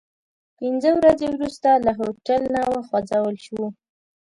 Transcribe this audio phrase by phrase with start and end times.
[0.59, 3.67] پنځه ورځې وروسته له هوټل نه وخوځول شوو.